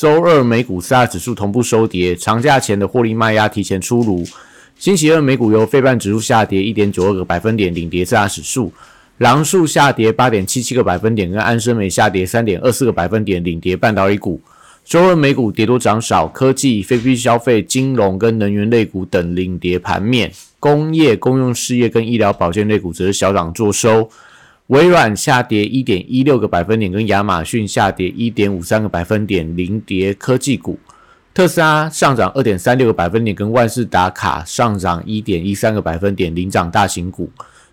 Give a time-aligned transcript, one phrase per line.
[0.00, 4.24] 周二美股四大指数同步收跌，长假前的获利卖压提前出炉。
[4.78, 8.72] 星期二美股由费半指数下跌一点九二个百分点领跌四大指数，
[9.18, 14.40] 狼数下跌八点七七个百分点，跟安生美下跌三点二四个百分点领跌半导体股。
[14.86, 24.08] 周二美股跌多涨少，科技、非必消费、金融跟能源类股等领跌盘面，工业、公用事业跟医疗保健类股则是小涨作收。
[24.70, 30.78] 微软下跌一点一六个百分点，跟亚马逊下跌一点五三个百分点，领跌科技股。
[31.34, 37.28] 特斯拉上涨二点三六个百分点，跟万事达卡上涨一点一三个百分点，领涨大型股。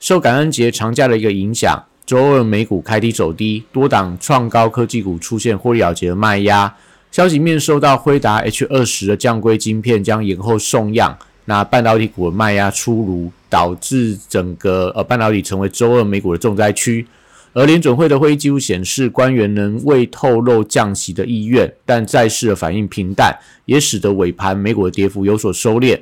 [0.00, 6.74] 受感恩节长假的一个影响，周二美股开低走低，多档创高科技股出现获利了结的卖压。
[7.12, 11.16] 消息面受到辉达 H 二十的降规晶片将延后送样。
[11.44, 17.06] 那半导体股的卖压出炉，导致整个呃半导体成为周二美股的重灾区。
[17.52, 25.98] 而联准会的会议记录显示，官员仍未透露降息的意愿，但债市的反应平淡，也使得尾盘美股的跌幅有所收敛。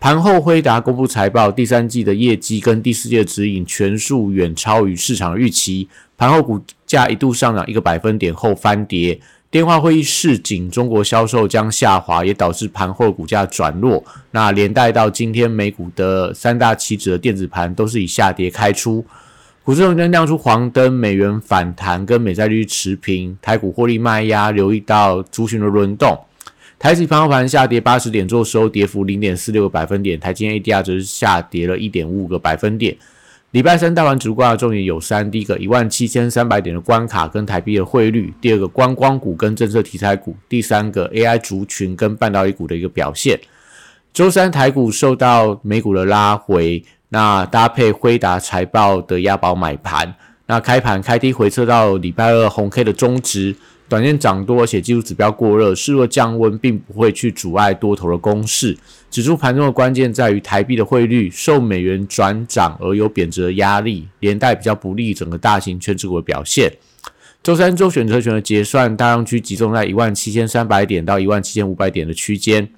[0.00, 9.20] 盘后辉达公布财报，第三季的业绩跟第四季的指引全数远超于市场预期，盘后股价一度上涨一个百分点后翻跌。
[9.50, 14.04] 电话会议示警，中国销售将下滑，也导致盘后股价转弱。
[14.30, 19.02] 那连带到今天美股的三大期指的电子盘都是以下跌开出，
[19.64, 26.18] 股市中间亮出黄灯，美元反弹跟美债率持平，台股获利卖压，留意到族群的轮动。
[26.78, 32.94] 台指盘后盘下跌八十点，做收跌幅零点四六个百分点，台积 ADR 则是下跌了一点五五个百分点。
[33.52, 43.40] 礼拜三大盘主挂的重点有三：第一个一万七千三百点的关卡跟台币的汇率；第二个观光股跟政策题材股；第三个 AI 族群跟半导体股的一个表现。
[44.12, 50.14] 周三台股受到美股的拉回，那搭配辉达财报的押宝买盘，
[50.44, 53.56] 那开盘开低回撤到礼拜二红 K 的中值。
[53.88, 58.76] 短线涨多，而且技术指标过热，示弱降温，并不会去阻碍多头的攻势。
[59.10, 66.72] 指出盘中的关键在于台币的汇率受美元转涨而有贬值的压力，连带比较不利整个大型圈子股的表现。
[67.42, 72.68] 周三周选择权的结算，大量区集中在一万七千三百点到一万七千五百点的区间，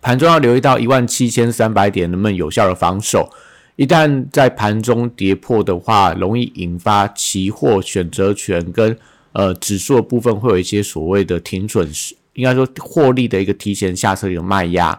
[0.00, 3.30] 盘中要留意到一万七千三百点能不能有效的防守。
[3.76, 8.96] 一旦在盘中跌破的话，容易引发期货选择权跟。
[9.36, 11.90] 呃，指数的部分会有一些所谓的停损，
[12.34, 14.96] 应该说获利的一个提前下车的卖压。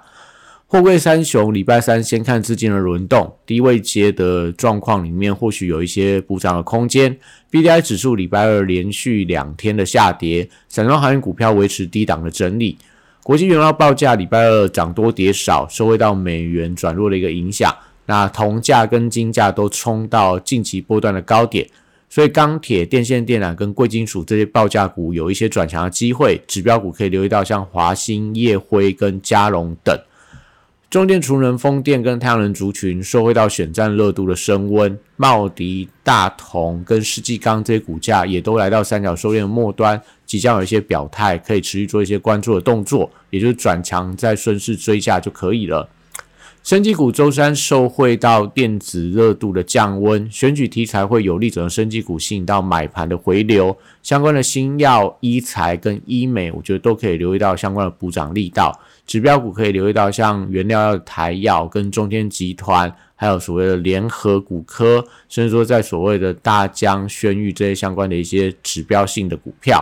[0.68, 7.16] 货柜三雄礼拜三先看资金的轮动，低位接的状况里面或许有一些补涨的空间。
[7.52, 12.80] B D I 指数礼拜二连续两天的下跌，散装航运股票维持低档的整理。
[13.22, 17.72] 国际原料报价礼拜二涨多跌少，收回到美元转弱的一个影响。
[18.08, 21.68] 那铜价跟金价都冲到近期波段的高点。
[22.10, 29.96] 所以钢铁、电线电缆跟贵金属这些报价股有一些转强的机会，指标股可以留意到像华兴、业辉跟嘉龙等。
[30.96, 45.86] 中电、储能、风电跟太阳能族群受惠到选战热度的升温，茂迪、大同跟世纪钢这些股价也都来到三角收敛的末端，即将有一些表态，可以持续做一些关注的动作，也就是转强再顺势追价就可以了。
[46.66, 58.80] 升级股周三受惠到电子热度的降温，选举题材会有利整个升级股吸引到买盘的回流，相关的新药、医材跟医美，我觉得都可以留意到相关的补涨力道。
[59.06, 69.80] 指标股可以留意到像原料药台药跟中天集团，还有所谓的联合股科，甚至说在所谓的大江宣誉这些相关的一些指标性的股票。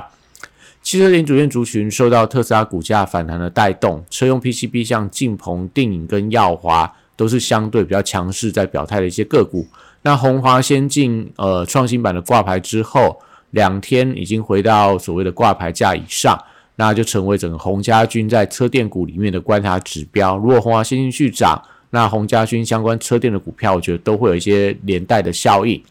[0.84, 9.66] 汽车零组件族群受到特斯拉股价反弹的带动，车用 PCB 像晋鹏、定影跟耀华都是相对比较强势在表态的一些个股。
[10.02, 13.18] 那红华先进呃创新版的挂牌之后，
[13.52, 16.38] 两天已经回到所谓的挂牌价以上，
[16.76, 20.38] 那就成为整个红家军在车电股里面的观察指标。
[20.38, 25.82] 如果红华先进续涨，那红家军相关车电的股票，我觉得都会有一些连带的效应。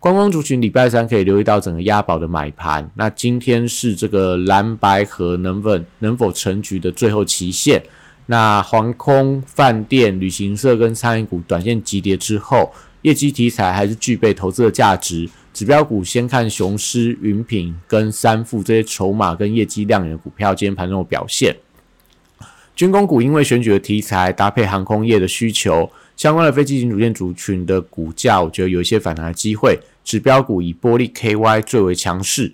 [0.00, 2.88] 观光族群礼拜三可以留意到整个押宝的买盘。
[2.94, 7.82] 那今天是这个蓝白河能否能否成局的最后期限。
[8.26, 12.72] 那航空、饭店、旅行社跟餐饮股短线急跌之后，
[13.02, 15.28] 业绩题材还是具备投资的价值。
[15.52, 21.56] 指标股先看雄狮、云品跟三富这些筹码跟业绩亮眼的股票，今天盘中的表现。
[22.76, 29.78] 军工股因为选举的题材搭配航空业的需求，相关的非基金组件族群的股价，我觉得有一些反弹的机会。
[30.02, 32.52] 指标股以玻璃 KY 最为强势。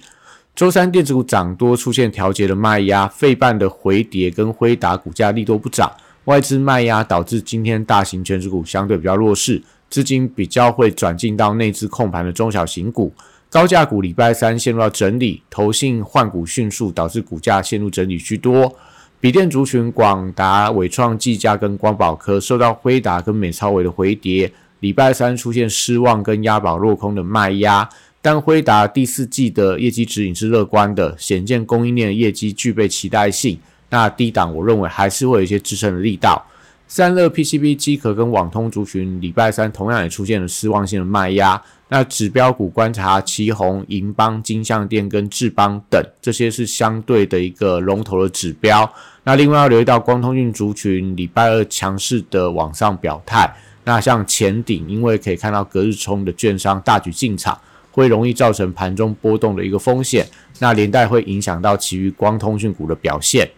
[0.55, 5.91] 周三电子股涨多出现调节的卖压，费半的回跌跟辉达股价利多不涨，
[6.25, 13.15] 外资卖压导致今天大型全指股相对比较弱势，资金比较会转进到内资控盘的中小型股。
[13.49, 18.77] 高价股礼拜三陷入到整理，投信换股迅速，导致股价陷入整理居多。
[19.25, 27.89] 笔电族群广达、伟创、技嘉跟光宝科受到辉达跟美超伟的回跌，礼拜三出现失望跟押宝落空的卖压。
[28.21, 33.59] 但辉达第四季的业绩指引是乐观的，显见供应链的业绩具备期待性。
[33.89, 36.45] 那低档我认为还是会有一些支撑的力道。
[36.87, 41.59] 散热 PCB 机壳跟网通族群礼拜三同样也出现了失望性的卖压。
[41.95, 48.93] 那指标股观察，旗宏、银邦、金相店跟智邦等，这些是相对的一个龙头的指标。
[49.23, 53.49] 那另外要留意到光通讯族群礼拜二强势的往上表态。
[53.85, 57.57] 那像前顶，因为可以看到隔日冲的券商大举进场，
[57.93, 60.27] 会容易造成盘中波动的一个风险。
[60.59, 63.49] 那连带会影响到其余光通讯股的表现。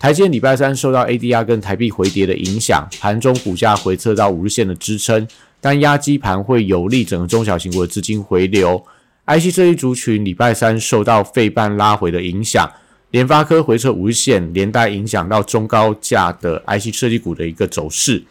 [0.00, 5.28] 台积礼拜三受到 ADR 跟台币回跌的影响，盘中股价回测到五日线的支撑。
[5.60, 8.84] 但压基盘会有利整个中小型股的资金回流。
[9.26, 12.66] IC 设计族群礼拜三受到费半拉回的影响，
[13.10, 18.24] 联发科回撤五日线，连带影响到中高价的 IC 设计股的一个走势。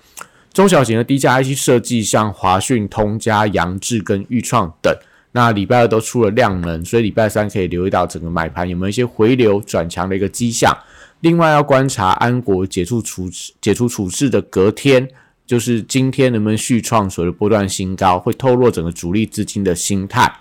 [0.52, 4.92] 中小型的低价 IC 设计，像华讯、通家、扬智跟裕创等，
[5.34, 10.76] 那礼拜二都出了量能，所以礼拜三可以留意到整个买盘有没有一些回流转强的一个迹象。
[11.20, 13.30] 另外要观察安国解除处
[13.62, 15.08] 解除处置的隔天。
[15.48, 20.32] 就是今天能不能续创所谓的波段新高，会透露整个主力资金的心态。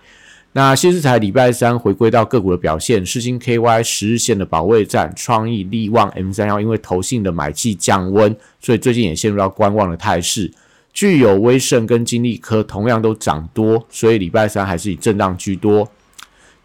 [0.52, 10.50] 那新市材礼拜三回归到个股的表现，世星 KY 十日线的保卫战，创意力旺 M 三幺因为投信的买气降温，所以最近也陷入到观望的态势。
[10.92, 15.86] 具有威盛跟金利科同样都涨多，所以礼拜三还是以震荡居多。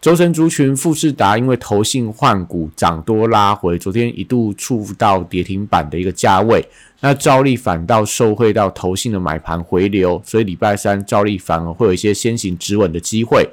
[0.02, 6.68] 轴承族群富士达因为投信换股涨多拉回，昨天一度触到跌停板的一个价位。
[7.02, 13.48] 那照例反倒受惠到投信的买盘回流，所以礼拜三照例反而会有一些先行止稳的机会。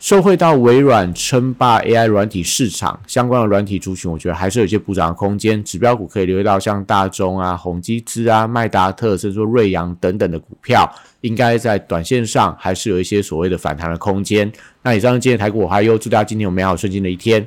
[0.00, 5.62] 受惠到微软称霸 AI 软体市场相关的软体族群，我觉得还是有一些补涨的空间。
[5.62, 14.50] 指标股可以留意到像大中啊、宏基资啊、麦达特，甚至说瑞阳等等的股票，应该在短线上还是有一些所谓的反弹的空间。
[14.82, 17.46] 那以上今天的台股我还有祝大家今天有美好顺心的一天。